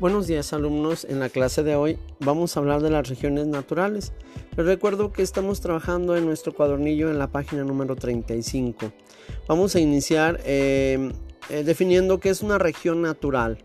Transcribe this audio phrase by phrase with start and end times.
[0.00, 4.12] Buenos días alumnos, en la clase de hoy vamos a hablar de las regiones naturales.
[4.56, 8.92] Les recuerdo que estamos trabajando en nuestro cuadernillo en la página número 35.
[9.48, 11.10] Vamos a iniciar eh,
[11.50, 13.58] eh, definiendo qué es una región natural.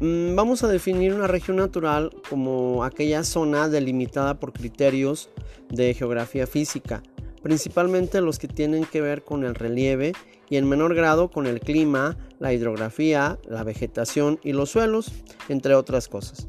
[0.00, 5.30] Mm, vamos a definir una región natural como aquella zona delimitada por criterios
[5.70, 7.04] de geografía física,
[7.44, 10.14] principalmente los que tienen que ver con el relieve
[10.48, 15.12] y en menor grado con el clima, la hidrografía, la vegetación y los suelos,
[15.50, 16.48] entre otras cosas.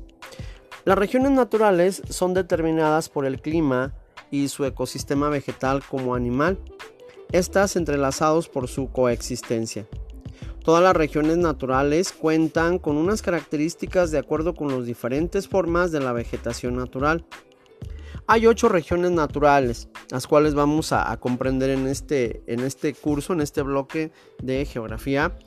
[0.85, 3.93] Las regiones naturales son determinadas por el clima
[4.31, 6.57] y su ecosistema vegetal como animal,
[7.33, 9.85] estas entrelazados por su coexistencia.
[10.63, 15.99] Todas las regiones naturales cuentan con unas características de acuerdo con las diferentes formas de
[15.99, 17.25] la vegetación natural.
[18.27, 23.41] Hay ocho regiones naturales, las cuales vamos a, comprender en este, en este curso, en
[23.41, 24.11] este bloque
[24.41, 25.37] de geografía.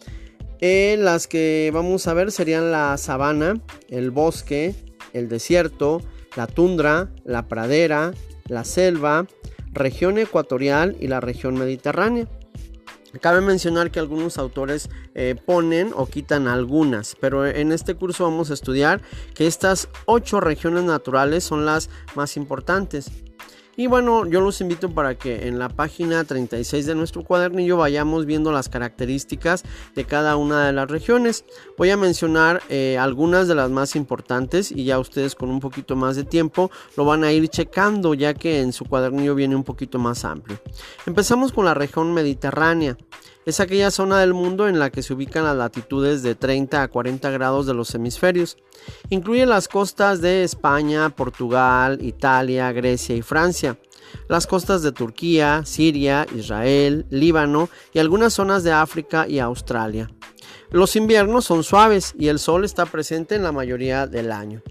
[0.60, 4.76] Eh, las que vamos a ver serían la sabana, el bosque,
[5.12, 6.02] el desierto,
[6.36, 8.12] la tundra, la pradera,
[8.46, 9.26] la selva,
[9.72, 12.28] región ecuatorial y la región mediterránea.
[13.20, 18.50] Cabe mencionar que algunos autores eh, ponen o quitan algunas, pero en este curso vamos
[18.50, 19.00] a estudiar
[19.34, 23.10] que estas ocho regiones naturales son las más importantes.
[23.78, 28.26] Y bueno, yo los invito para que en la página 36 de nuestro cuadernillo vayamos
[28.26, 29.62] viendo las características
[29.94, 31.44] de cada una de las regiones.
[31.76, 35.94] Voy a mencionar eh, algunas de las más importantes y ya ustedes con un poquito
[35.94, 39.62] más de tiempo lo van a ir checando ya que en su cuadernillo viene un
[39.62, 40.58] poquito más amplio.
[41.06, 42.96] Empezamos con la región mediterránea.
[43.48, 46.88] Es aquella zona del mundo en la que se ubican las latitudes de 30 a
[46.88, 48.58] 40 grados de los hemisferios.
[49.08, 53.78] Incluye las costas de España, Portugal, Italia, Grecia y Francia
[54.28, 60.10] las costas de Turquía, Siria, Israel, Líbano y algunas zonas de África y Australia.
[60.70, 64.62] Los inviernos son suaves y el sol está presente en la mayoría del año.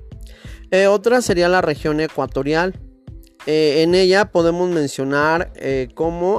[0.70, 2.80] Eh, otra sería la región ecuatorial.
[3.48, 5.88] Eh, en ella podemos mencionar eh,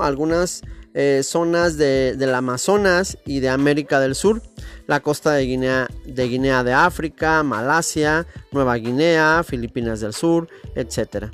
[0.02, 0.62] algunas
[0.94, 4.42] eh, zonas de, del Amazonas y de América del Sur,
[4.86, 11.26] la costa de Guinea, de Guinea de África, Malasia, Nueva Guinea, Filipinas del Sur, etc.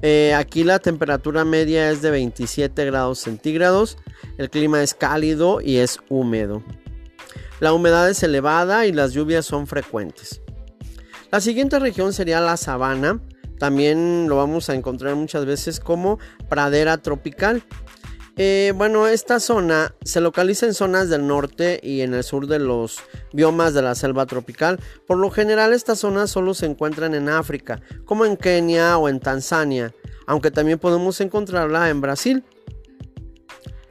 [0.00, 3.98] Eh, aquí la temperatura media es de 27 grados centígrados,
[4.38, 6.62] el clima es cálido y es húmedo.
[7.60, 10.40] La humedad es elevada y las lluvias son frecuentes.
[11.30, 13.20] La siguiente región sería la sabana,
[13.62, 16.18] también lo vamos a encontrar muchas veces como
[16.48, 17.62] pradera tropical.
[18.36, 22.58] Eh, bueno, esta zona se localiza en zonas del norte y en el sur de
[22.58, 22.98] los
[23.32, 24.80] biomas de la selva tropical.
[25.06, 29.20] Por lo general, estas zonas solo se encuentran en África, como en Kenia o en
[29.20, 29.94] Tanzania,
[30.26, 32.44] aunque también podemos encontrarla en Brasil.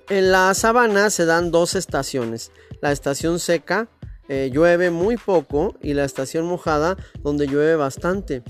[0.09, 3.89] En la sabana se dan dos estaciones, la estación seca,
[4.27, 8.43] eh, llueve muy poco, y la estación mojada, donde llueve bastante.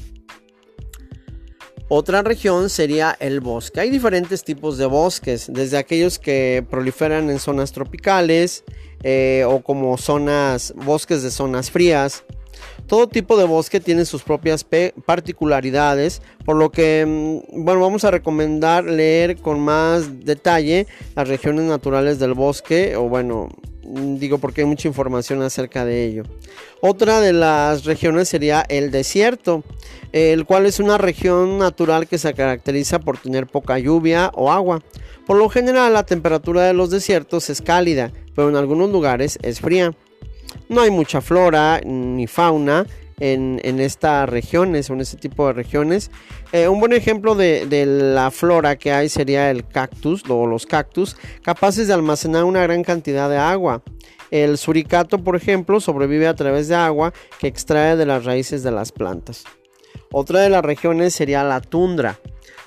[1.93, 3.81] Otra región sería el bosque.
[3.81, 8.63] Hay diferentes tipos de bosques, desde aquellos que proliferan en zonas tropicales
[9.03, 12.23] eh, o como zonas, bosques de zonas frías.
[12.87, 14.65] Todo tipo de bosque tiene sus propias
[15.05, 21.65] particularidades, por lo que mm, bueno, vamos a recomendar leer con más detalle las regiones
[21.65, 23.49] naturales del bosque o bueno,
[23.93, 26.23] digo porque hay mucha información acerca de ello.
[26.81, 29.63] Otra de las regiones sería el desierto,
[30.11, 34.81] el cual es una región natural que se caracteriza por tener poca lluvia o agua.
[35.25, 39.59] Por lo general la temperatura de los desiertos es cálida, pero en algunos lugares es
[39.59, 39.93] fría.
[40.67, 42.85] No hay mucha flora ni fauna
[43.21, 46.11] en, estas regiones o en este tipo de regiones.
[46.51, 51.15] Eh, un buen ejemplo de, la flora que hay sería el cactus o los cactus,
[51.43, 53.83] capaces de almacenar una gran cantidad de agua.
[54.31, 58.71] El suricato, por ejemplo, sobrevive a través de agua que extrae de las raíces de
[58.71, 59.43] las plantas.
[60.11, 62.19] Otra de las regiones sería la tundra.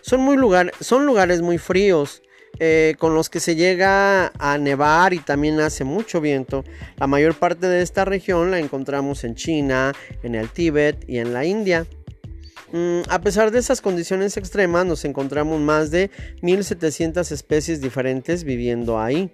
[0.02, 0.36] Son, muy
[0.80, 2.22] son lugares muy fríos,
[2.58, 6.64] eh, con los que se llega a nevar y también hace mucho viento.
[6.96, 9.92] La mayor parte de esta región la encontramos en China,
[10.22, 11.86] en el Tíbet y en la India.
[12.72, 16.10] Mm, a pesar de esas condiciones extremas, nos encontramos más de
[16.42, 19.30] 1700 especies diferentes viviendo ahí.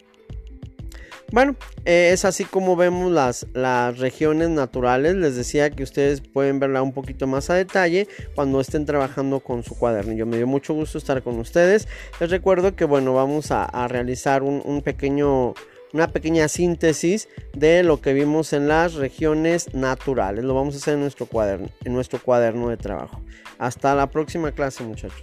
[1.33, 1.55] Bueno,
[1.85, 5.15] eh, es así como vemos las, las regiones naturales.
[5.15, 9.63] Les decía que ustedes pueden verla un poquito más a detalle cuando estén trabajando con
[9.63, 10.27] su cuadernillo.
[10.27, 11.87] Me dio mucho gusto estar con ustedes.
[12.19, 15.55] Les recuerdo que bueno, vamos a, realizar un, pequeño
[15.93, 20.45] una pequeña síntesis de lo que vimos en las regiones naturales.
[20.45, 23.21] Lo vamos a hacer en nuestro cuaderno, en nuestro cuaderno de trabajo.
[23.59, 25.23] Hasta la próxima clase, muchachos.